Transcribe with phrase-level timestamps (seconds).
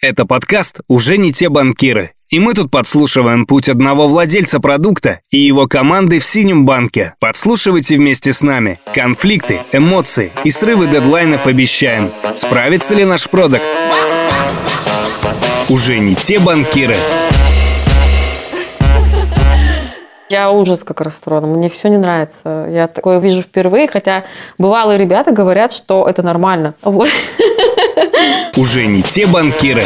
[0.00, 2.12] Это подкаст «Уже не те банкиры».
[2.30, 7.14] И мы тут подслушиваем путь одного владельца продукта и его команды в синем банке.
[7.18, 8.78] Подслушивайте вместе с нами.
[8.94, 12.12] Конфликты, эмоции и срывы дедлайнов обещаем.
[12.36, 13.64] Справится ли наш продукт?
[15.68, 16.94] Уже не те банкиры.
[20.30, 22.68] Я ужас как расстроена, мне все не нравится.
[22.70, 24.26] Я такое вижу впервые, хотя
[24.58, 26.74] бывалые ребята говорят, что это нормально.
[26.82, 27.08] Вот.
[28.56, 29.82] Уже не те банкиры.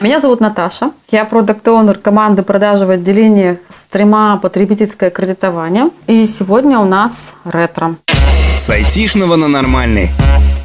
[0.00, 0.90] Меня зовут Наташа.
[1.12, 5.90] Я продукт-оунер команды продажи в отделении стрима потребительское кредитование.
[6.08, 7.94] И сегодня у нас ретро.
[8.56, 10.10] С айтишного на нормальный.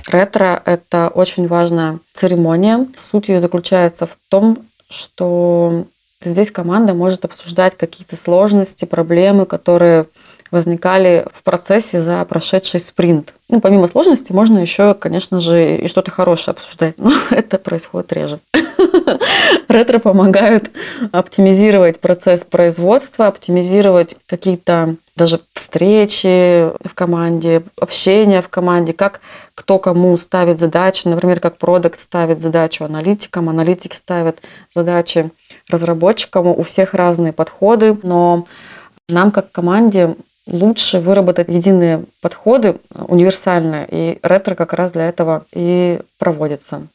[0.10, 2.88] Ретро– это очень важная церемония.
[2.98, 4.58] Суть ее заключается в том,
[4.90, 5.86] что
[6.24, 10.08] здесь команда может обсуждать какие-то сложности, проблемы, которые
[10.52, 13.34] возникали в процессе за прошедший спринт.
[13.50, 18.40] Ну, помимо сложности, можно еще, конечно же, и что-то хорошее обсуждать, но это происходит реже.
[19.68, 20.70] Ретро помогают
[21.12, 29.20] оптимизировать процесс производства, оптимизировать какие-то даже встречи в команде, общение в команде, как
[29.56, 34.40] кто кому ставит задачи, например, как продукт ставит задачу аналитикам, аналитики ставят
[34.74, 35.32] задачи
[35.70, 38.46] разработчикам, у всех разные подходы, но
[39.10, 40.16] нам как команде
[40.48, 46.88] лучше выработать единые подходы, универсальные, и ретро как раз для этого и проводится.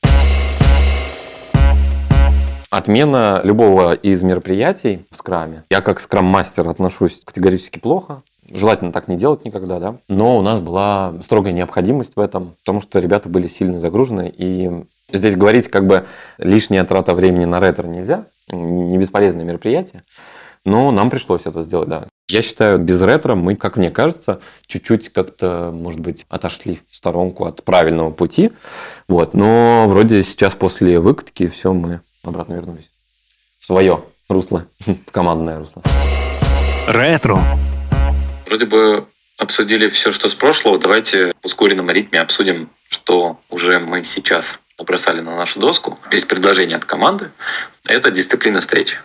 [2.71, 5.65] Отмена любого из мероприятий в скраме.
[5.71, 8.23] Я как скрам-мастер отношусь категорически плохо.
[8.51, 9.97] Желательно так не делать никогда, да.
[10.09, 14.33] Но у нас была строгая необходимость в этом, потому что ребята были сильно загружены.
[14.35, 14.71] И
[15.13, 16.07] здесь говорить как бы
[16.39, 18.25] лишняя трата времени на ретро нельзя.
[18.49, 20.05] Не бесполезное мероприятие.
[20.65, 22.07] Но нам пришлось это сделать, да.
[22.33, 27.45] Я считаю, без ретро мы, как мне кажется, чуть-чуть как-то, может быть, отошли в сторонку
[27.45, 28.53] от правильного пути.
[29.07, 29.35] Вот.
[29.35, 32.91] Но вроде сейчас после выкатки все мы обратно вернулись.
[33.59, 34.67] В свое русло,
[35.11, 35.83] командное русло.
[36.89, 37.39] Ретро.
[38.47, 39.07] Вроде бы
[39.37, 40.79] обсудили все, что с прошлого.
[40.79, 45.99] Давайте в ускоренном ритме обсудим, что уже мы сейчас набросали на нашу доску.
[46.11, 47.31] Есть предложение от команды.
[47.85, 48.97] Это дисциплина встречи.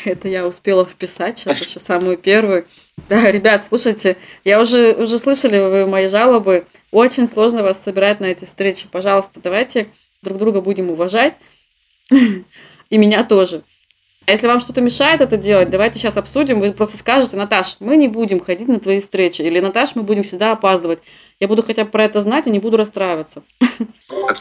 [0.04, 2.66] Это я успела вписать сейчас еще самую первую.
[3.08, 6.66] Да, ребят, слушайте, я уже, уже слышали вы мои жалобы.
[6.90, 8.88] Очень сложно вас собирать на эти встречи.
[8.90, 9.88] Пожалуйста, давайте
[10.22, 11.34] друг друга будем уважать.
[12.10, 13.62] И меня тоже.
[14.26, 16.60] А если вам что-то мешает это делать, давайте сейчас обсудим.
[16.60, 19.42] Вы просто скажете, Наташ, мы не будем ходить на твои встречи.
[19.42, 21.00] Или Наташ, мы будем всегда опаздывать.
[21.40, 23.42] Я буду хотя бы про это знать и не буду расстраиваться.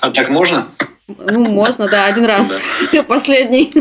[0.01, 0.67] А так можно?
[1.07, 2.51] Ну, можно, да, один раз.
[3.07, 3.73] Последний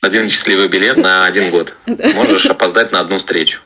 [0.00, 1.74] один счастливый билет на один год.
[2.14, 3.60] Можешь опоздать на одну встречу.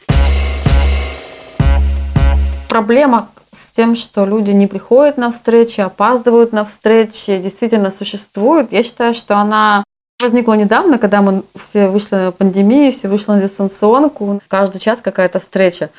[2.69, 8.71] Проблема с тем, что люди не приходят на встречи, опаздывают на встречи, действительно существует.
[8.71, 9.83] Я считаю, что она
[10.21, 15.41] возникла недавно, когда мы все вышли на пандемию, все вышли на дистанционку, каждый час какая-то
[15.41, 15.91] встреча.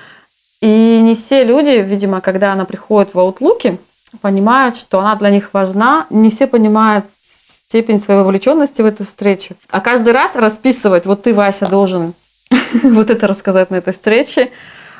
[0.62, 3.80] И не все люди, видимо, когда она приходит в Outlook,
[4.22, 6.06] понимают, что она для них важна.
[6.10, 7.06] Не все понимают
[7.72, 9.56] степень своей вовлеченности в эту встречу.
[9.70, 12.14] А каждый раз расписывать, вот ты, Вася, должен
[12.84, 14.50] вот это рассказать на этой встрече,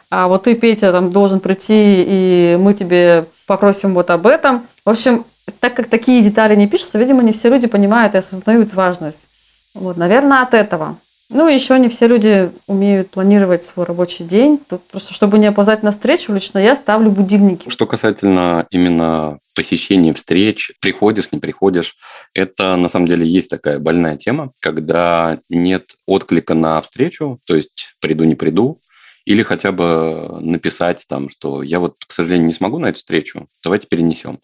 [0.10, 4.68] а вот ты, Петя, там должен прийти, и мы тебе попросим вот об этом.
[4.86, 5.26] В общем,
[5.60, 9.28] так как такие детали не пишутся, видимо, не все люди понимают и осознают важность.
[9.74, 10.96] Вот, наверное, от этого.
[11.34, 14.60] Ну, еще не все люди умеют планировать свой рабочий день.
[14.70, 17.70] Тут просто, чтобы не опоздать на встречу, лично я ставлю будильники.
[17.70, 21.96] Что касательно именно посещения встреч, приходишь, не приходишь,
[22.34, 27.96] это на самом деле есть такая больная тема, когда нет отклика на встречу, то есть
[28.02, 28.82] приду, не приду,
[29.26, 33.48] или хотя бы написать там, что я вот, к сожалению, не смогу на эту встречу,
[33.64, 34.40] давайте перенесем.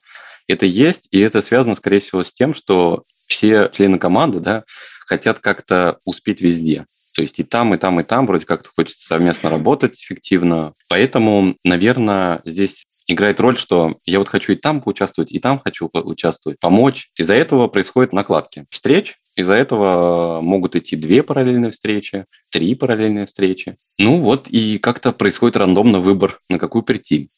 [0.48, 4.64] Это есть, и это связано, скорее всего, с тем, что все члены команды, да,
[5.06, 6.86] хотят как-то успеть везде.
[7.14, 10.74] То есть и там, и там, и там вроде как-то хочется совместно работать эффективно.
[10.88, 15.90] Поэтому, наверное, здесь играет роль, что я вот хочу и там поучаствовать, и там хочу
[15.90, 17.10] поучаствовать, помочь.
[17.18, 23.78] Из-за этого происходят накладки встреч, из-за этого могут идти две параллельные встречи, три параллельные встречи.
[23.98, 27.30] Ну вот и как-то происходит рандомно выбор, на какую прийти.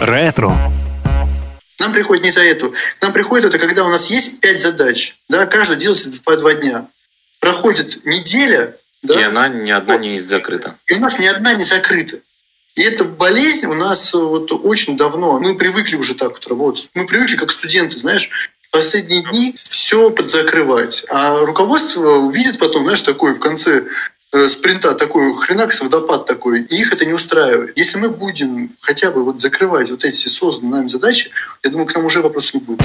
[0.00, 0.77] Ретро.
[1.78, 2.70] Нам приходит не за эту.
[2.70, 5.16] К нам приходит это, когда у нас есть пять задач.
[5.28, 6.88] Да, каждый делается по два дня.
[7.40, 8.76] Проходит неделя.
[9.02, 10.76] Да, и она ни одна не закрыта.
[10.86, 12.18] И у нас ни одна не закрыта.
[12.74, 15.38] И эта болезнь у нас вот очень давно.
[15.38, 16.90] Мы привыкли уже так вот работать.
[16.94, 18.30] Мы привыкли как студенты, знаешь,
[18.70, 21.04] последние дни все подзакрывать.
[21.08, 23.86] А руководство увидит потом, знаешь, такое в конце
[24.32, 27.76] э, спринта такой хренакс, водопад такой, и их это не устраивает.
[27.76, 31.30] Если мы будем хотя бы вот закрывать вот эти созданные нами задачи,
[31.62, 32.80] я думаю, к нам уже вопрос не будет.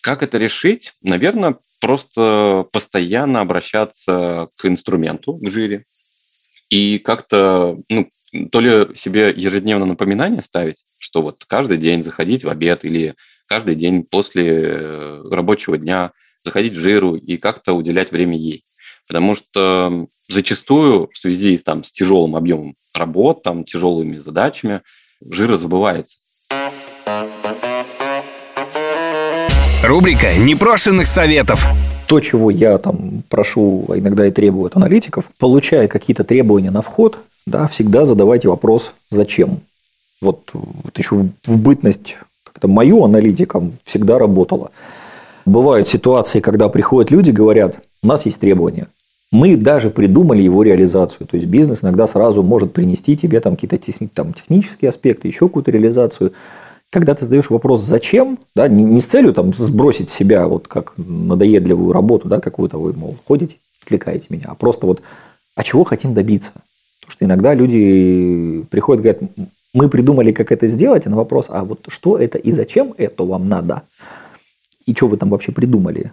[0.00, 0.94] Как это решить?
[1.02, 5.84] Наверное, просто постоянно обращаться к инструменту, к жире,
[6.70, 8.10] и как-то, ну,
[8.50, 13.14] то ли себе ежедневно напоминание ставить, что вот каждый день заходить в обед или
[13.46, 16.12] каждый день после э, рабочего дня
[16.44, 18.64] заходить в жиру и как-то уделять время ей.
[19.06, 24.82] Потому что зачастую в связи там, с тяжелым объемом работ, там, тяжелыми задачами,
[25.20, 26.18] жира забывается.
[29.82, 31.66] Рубрика непрошенных советов.
[32.06, 36.82] То, чего я там прошу, а иногда и требую от аналитиков, получая какие-то требования на
[36.82, 39.60] вход, да, всегда задавайте вопрос «зачем?».
[40.20, 44.70] Вот, вот еще в бытность как-то мою аналитиком всегда работала.
[45.46, 48.88] Бывают ситуации, когда приходят люди, говорят, у нас есть требования,
[49.30, 51.26] мы даже придумали его реализацию.
[51.26, 53.78] То есть бизнес иногда сразу может принести тебе там какие-то
[54.14, 56.32] там, технические аспекты, еще какую-то реализацию
[56.94, 61.92] когда ты задаешь вопрос «зачем?», да, не, с целью там, сбросить себя вот как надоедливую
[61.92, 65.02] работу, да, какую-то вы, мол, ходите, отвлекаете меня, а просто вот
[65.56, 66.52] «а чего хотим добиться?».
[67.00, 69.22] Потому что иногда люди приходят говорят
[69.72, 73.24] «мы придумали, как это сделать», а на вопрос «а вот что это и зачем это
[73.24, 73.82] вам надо?»
[74.86, 76.12] И что вы там вообще придумали?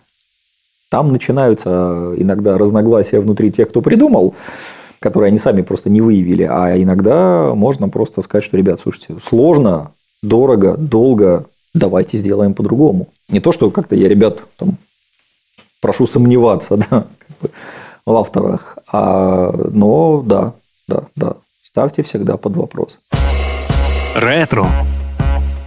[0.90, 4.36] Там начинаются иногда разногласия внутри тех, кто придумал,
[5.00, 6.44] которые они сами просто не выявили.
[6.44, 9.92] А иногда можно просто сказать, что, ребят, слушайте, сложно,
[10.22, 13.08] дорого, долго, давайте сделаем по-другому.
[13.30, 14.78] Не то, что как-то я ребят там
[15.82, 17.50] прошу сомневаться да, как бы,
[18.06, 20.54] в авторах, а, но да,
[20.88, 23.00] да, да, ставьте всегда под вопрос.
[24.16, 24.68] Ретро.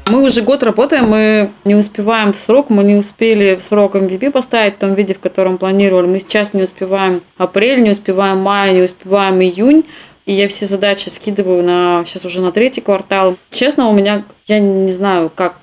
[0.06, 4.30] Мы уже год работаем, мы не успеваем в срок, мы не успели в срок MVP
[4.30, 6.06] поставить в том виде, в котором планировали.
[6.06, 9.84] Мы сейчас не успеваем апрель, не успеваем май, не успеваем июнь.
[10.26, 13.36] И я все задачи скидываю на сейчас уже на третий квартал.
[13.50, 15.56] Честно, у меня я не знаю, как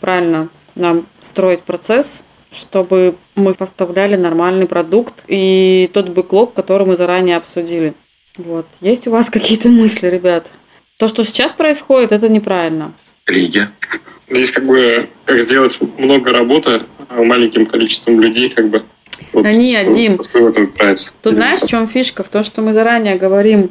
[0.00, 2.22] правильно нам строить процесс,
[2.52, 7.94] чтобы мы поставляли нормальный продукт и тот бэклог, который мы заранее обсудили.
[8.36, 8.66] Вот.
[8.80, 10.46] Есть у вас какие-то мысли, ребят?
[10.98, 12.92] То, что сейчас происходит, это неправильно.
[13.28, 13.68] Лиги.
[14.28, 18.82] Здесь как бы как сделать много работы маленьким количеством людей, как бы.
[19.32, 20.18] Вот, Нет, Дим,
[21.22, 22.22] тут знаешь, в чем фишка?
[22.22, 23.70] В том, что мы заранее говорим,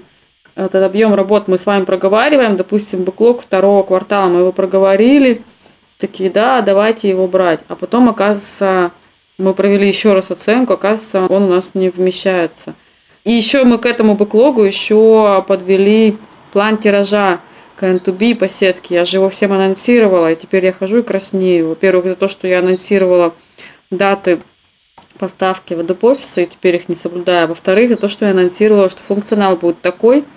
[0.56, 5.44] этот объем работ мы с вами проговариваем, допустим, бэклог второго квартала мы его проговорили,
[5.98, 7.62] такие, да, давайте его брать.
[7.68, 8.92] А потом, оказывается,
[9.38, 12.74] мы провели еще раз оценку, оказывается, он у нас не вмещается.
[13.24, 16.18] И еще мы к этому бэклогу еще подвели
[16.52, 17.42] план тиража
[17.78, 18.96] к по сетке.
[18.96, 21.70] Я же его всем анонсировала, и теперь я хожу и краснею.
[21.70, 23.34] Во-первых, из-за того, что я анонсировала
[23.92, 24.40] даты
[25.20, 27.48] поставки в Office, и теперь их не соблюдаю.
[27.48, 30.26] Во-вторых, из-за того, что я анонсировала, что функционал будет такой–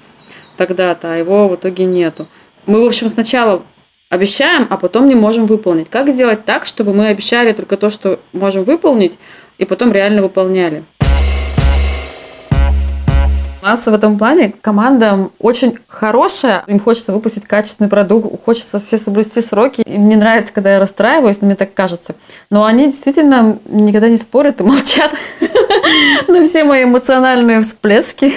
[0.60, 2.28] тогда-то, а его в итоге нету.
[2.66, 3.62] Мы, в общем, сначала
[4.10, 5.88] обещаем, а потом не можем выполнить.
[5.88, 9.18] Как сделать так, чтобы мы обещали только то, что можем выполнить,
[9.56, 10.84] и потом реально выполняли?
[13.62, 16.64] У нас в этом плане команда очень хорошая.
[16.66, 19.82] Им хочется выпустить качественный продукт, хочется все соблюсти сроки.
[19.82, 22.14] Им не нравится, когда я расстраиваюсь, мне так кажется.
[22.50, 25.12] Но они действительно никогда не спорят и молчат
[26.28, 28.32] на все мои эмоциональные всплески.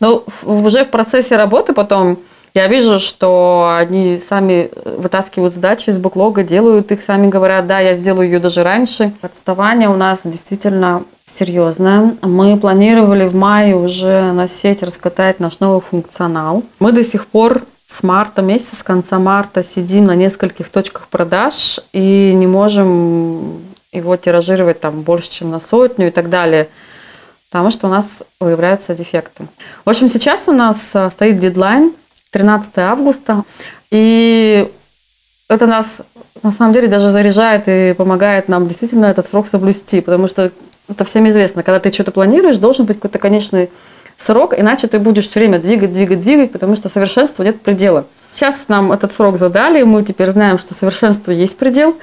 [0.00, 2.18] Но уже в процессе работы потом
[2.54, 7.96] я вижу, что они сами вытаскивают задачи из бэклога, делают их, сами говорят, да, я
[7.96, 9.12] сделаю ее даже раньше.
[9.20, 11.04] Отставание у нас действительно
[11.38, 12.16] серьезное.
[12.22, 16.62] Мы планировали в мае уже на сеть раскатать наш новый функционал.
[16.78, 21.80] Мы до сих пор с марта месяца, с конца марта сидим на нескольких точках продаж
[21.92, 23.60] и не можем
[23.92, 26.68] его тиражировать там больше, чем на сотню и так далее
[27.50, 29.48] потому что у нас выявляются дефекты.
[29.84, 31.92] В общем, сейчас у нас э, стоит дедлайн
[32.30, 33.42] 13 августа,
[33.90, 34.70] и
[35.48, 36.00] это нас
[36.44, 40.52] на самом деле даже заряжает и помогает нам действительно этот срок соблюсти, потому что
[40.90, 43.70] это всем известно, когда ты что-то планируешь, должен быть какой-то конечный
[44.18, 48.04] срок, иначе ты будешь все время двигать, двигать, двигать, потому что совершенства нет предела.
[48.30, 51.96] Сейчас нам этот срок задали, мы теперь знаем, что совершенство есть предел,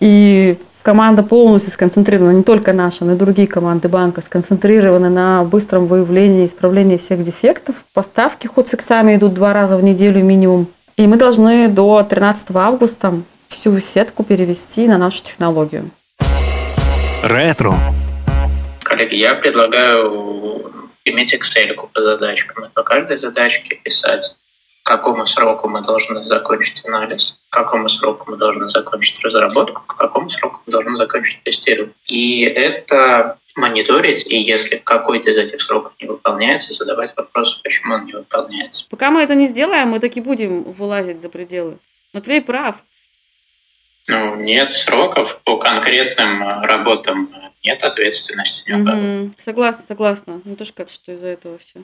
[0.00, 5.86] и команда полностью сконцентрирована, не только наша, но и другие команды банка, сконцентрированы на быстром
[5.86, 7.84] выявлении и исправлении всех дефектов.
[7.94, 10.66] Поставки ход-фиксами идут два раза в неделю минимум.
[10.96, 13.14] И мы должны до 13 августа
[13.48, 15.90] всю сетку перевести на нашу технологию.
[17.22, 17.74] Ретро.
[18.92, 20.70] Коллеги, я предлагаю
[21.06, 22.70] иметь Excel по задачкам.
[22.74, 24.36] По каждой задачке писать
[24.82, 29.96] к какому сроку мы должны закончить анализ, к какому сроку мы должны закончить разработку, к
[29.96, 31.94] какому сроку мы должны закончить тестирование.
[32.04, 38.04] И это мониторить, и если какой-то из этих сроков не выполняется, задавать вопрос, почему он
[38.04, 38.84] не выполняется.
[38.90, 41.78] Пока мы это не сделаем, мы таки будем вылазить за пределы.
[42.12, 42.84] Матвей прав.
[44.08, 47.32] Ну, нет сроков по конкретным э, работам,
[47.64, 49.32] нет ответственности ни угу.
[49.38, 50.40] Согласна, согласна.
[50.44, 51.80] Ну, тоже кажется, что из-за этого все.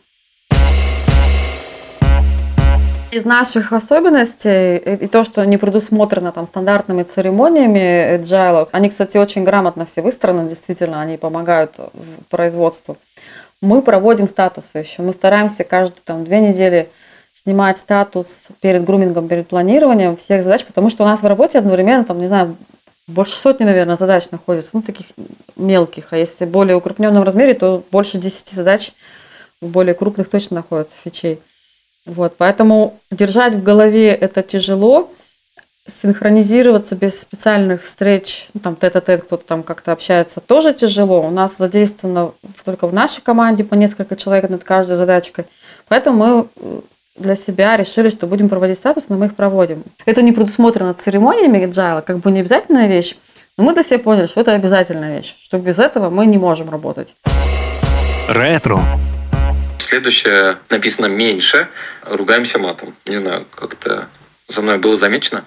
[3.10, 9.44] Из наших особенностей и то, что не предусмотрено там стандартными церемониями agile, они, кстати, очень
[9.44, 12.98] грамотно все выстроены, действительно, они помогают в производству.
[13.62, 15.00] Мы проводим статусы еще.
[15.00, 16.90] Мы стараемся каждые там, две недели
[17.34, 18.26] снимать статус
[18.60, 22.26] перед грумингом, перед планированием всех задач, потому что у нас в работе одновременно, там, не
[22.26, 22.56] знаю,
[23.08, 25.06] больше сотни, наверное, задач находится, ну, таких
[25.56, 26.08] мелких.
[26.10, 28.92] А если более укрупненном размере, то больше 10 задач
[29.60, 31.40] в более крупных точно находятся фичей.
[32.06, 35.10] Вот, поэтому держать в голове это тяжело,
[35.86, 41.22] синхронизироваться без специальных встреч, ну, там тет-а-тет, кто-то там как-то общается, тоже тяжело.
[41.22, 42.32] У нас задействовано
[42.64, 45.46] только в нашей команде по несколько человек над каждой задачкой.
[45.88, 46.80] Поэтому мы э,
[47.18, 49.82] для себя решили, что будем проводить статус, но мы их проводим.
[50.06, 53.16] Это не предусмотрено церемониями agile, как бы не обязательная вещь,
[53.56, 56.70] но мы для себя поняли, что это обязательная вещь, что без этого мы не можем
[56.70, 57.14] работать.
[58.28, 58.80] Ретро.
[59.78, 61.68] Следующее написано меньше.
[62.04, 62.94] Ругаемся матом.
[63.06, 64.08] Не знаю, как-то
[64.48, 65.44] за мной было замечено.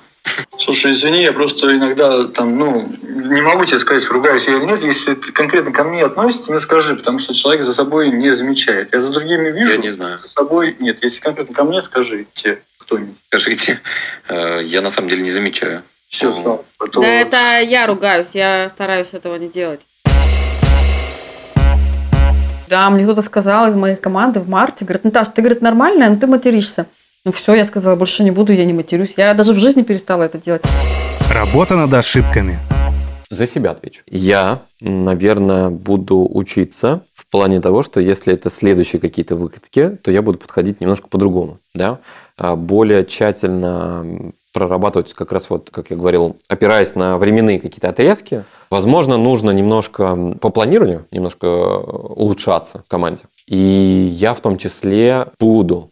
[0.60, 4.84] Слушай, извини, я просто иногда там, ну, не могу тебе сказать, ругаюсь я или нет.
[4.84, 8.94] Если ты конкретно ко мне относится, мне скажи, потому что человек за собой не замечает.
[8.94, 9.72] Я за другими вижу.
[9.72, 10.20] Я не знаю.
[10.24, 11.00] За собой нет.
[11.02, 13.16] Если конкретно ко мне, скажите кто-нибудь.
[13.28, 13.80] Скажите.
[14.28, 15.84] Э, я на самом деле не замечаю.
[16.08, 16.64] Все, слава.
[16.94, 18.32] Да, это я ругаюсь.
[18.34, 19.82] Я стараюсь этого не делать.
[22.68, 26.16] Да, мне кто-то сказал из моей команды в марте, говорит, Наташа, ты, говорит, нормальная, но
[26.16, 26.86] ты материшься.
[27.24, 29.14] Ну все, я сказала, больше не буду, я не матерюсь.
[29.16, 30.64] Я даже в жизни перестала это делать.
[31.32, 32.60] Работа над ошибками.
[33.30, 34.02] За себя отвечу.
[34.08, 40.24] Я, наверное, буду учиться в плане того, что если это следующие какие-то выкатки, то я
[40.24, 41.60] буду подходить немножко по-другому.
[41.76, 42.00] Да?
[42.38, 48.46] А более тщательно прорабатывать как раз вот, как я говорил, опираясь на временные какие-то отрезки.
[48.72, 53.26] Возможно, нужно немножко по планированию, немножко улучшаться команде.
[53.46, 55.92] И я в том числе буду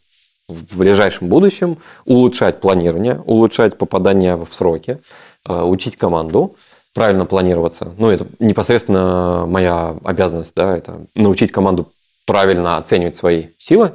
[0.50, 5.00] в ближайшем будущем улучшать планирование, улучшать попадание в сроки,
[5.48, 6.56] э, учить команду,
[6.94, 7.94] правильно планироваться.
[7.98, 11.92] Ну, это непосредственно моя обязанность, да, это научить команду
[12.26, 13.94] правильно оценивать свои силы,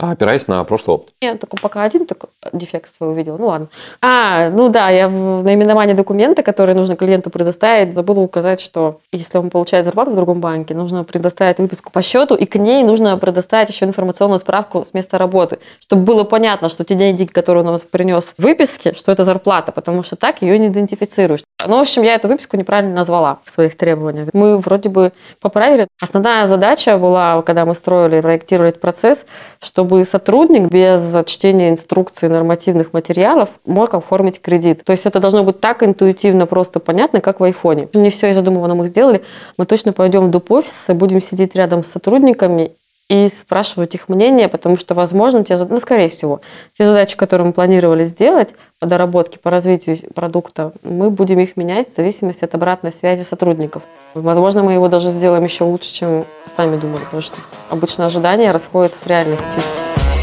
[0.00, 1.12] опираясь на прошлый опыт.
[1.20, 3.36] Я только пока один только дефект свой увидела.
[3.36, 3.68] Ну ладно.
[4.00, 9.38] А, ну да, я в наименовании документа, который нужно клиенту предоставить, забыла указать, что если
[9.38, 13.16] он получает зарплату в другом банке, нужно предоставить выписку по счету, и к ней нужно
[13.18, 17.80] предоставить еще информационную справку с места работы, чтобы было понятно, что те деньги, которые он
[17.80, 21.40] принес в выписке, что это зарплата, потому что так ее не идентифицируешь.
[21.66, 24.28] Ну, в общем, я эту выписку неправильно назвала в своих требованиях.
[24.32, 25.88] Мы вроде бы поправили.
[26.00, 29.26] Основная задача была, когда мы строили, проектировали этот процесс,
[29.60, 34.84] чтобы сотрудник без чтения инструкций нормативных материалов мог оформить кредит.
[34.84, 37.88] То есть это должно быть так интуитивно, просто понятно, как в айфоне.
[37.94, 39.22] Не все из задуманного мы сделали.
[39.56, 40.50] Мы точно пойдем в доп.
[40.50, 42.72] офис, будем сидеть рядом с сотрудниками
[43.10, 46.40] и спрашивать их мнение, потому что, возможно, те, ну, скорее всего,
[46.78, 51.92] те задачи, которые мы планировали сделать по доработке, по развитию продукта, мы будем их менять
[51.92, 53.82] в зависимости от обратной связи сотрудников.
[54.14, 56.24] Возможно, мы его даже сделаем еще лучше, чем
[56.56, 57.38] сами думали, потому что
[57.68, 59.60] обычно ожидания расходятся с реальностью.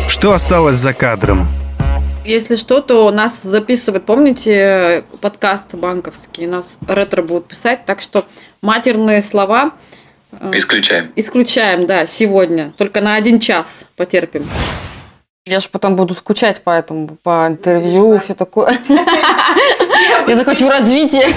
[0.08, 1.50] Что осталось за кадром?
[2.24, 8.24] Если что, то нас записывает, помните, подкаст банковский, нас ретро будут писать, так что
[8.62, 9.74] матерные слова
[10.54, 11.12] исключаем.
[11.16, 12.74] Исключаем, да, сегодня.
[12.78, 14.50] Только на один час потерпим.
[15.46, 18.74] Я же потом буду скучать по этому, по интервью, все такое.
[20.28, 21.30] Я захочу развития.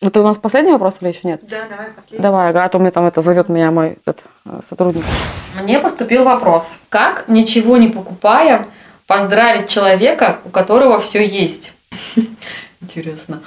[0.00, 1.40] Вот у нас последний вопрос или еще нет?
[1.42, 2.22] Да, давай последний.
[2.22, 5.04] Давай, а то мне там это зовет меня мой этот, э, сотрудник.
[5.62, 6.64] Мне поступил вопрос.
[6.88, 8.66] Как, ничего не покупая,
[9.06, 11.74] поздравить человека, у которого все есть?
[12.80, 13.42] Интересно.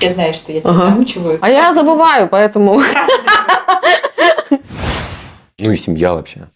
[0.00, 0.80] Я знаю, что я тебя ага.
[0.90, 1.38] замучиваю.
[1.40, 2.80] А я забываю, поэтому...
[5.60, 6.46] Ну и семья вообще.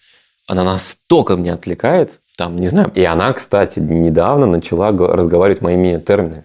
[0.46, 2.92] Она настолько меня отвлекает, там, не знаю.
[2.94, 6.44] И она, кстати, недавно начала разговаривать моими терминами.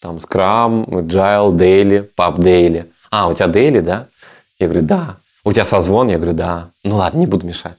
[0.00, 2.90] Там Scrum, Agile, Daily, Pub Daily.
[3.12, 4.08] А, у тебя Daily, да?
[4.58, 5.16] Я говорю, да.
[5.44, 6.08] У тебя созвон?
[6.08, 6.70] Я говорю, да.
[6.82, 7.76] Ну ладно, не буду мешать.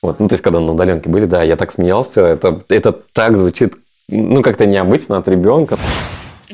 [0.00, 3.36] Вот, ну, то есть, когда на удаленке были, да, я так смеялся, это, это так
[3.36, 3.74] звучит,
[4.08, 5.78] ну, как-то необычно от ребенка.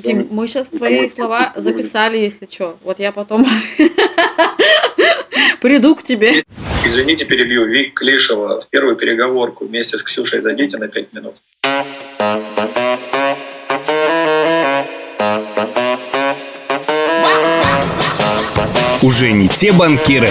[0.02, 2.78] Дим, мы сейчас твои слова записали, если что.
[2.84, 3.46] Вот я потом
[5.60, 6.42] приду к тебе.
[6.84, 7.66] Извините, перебью.
[7.66, 11.36] Вик Клишева в первую переговорку вместе с Ксюшей зайдите на пять минут.
[19.02, 20.28] Уже не те банкиры.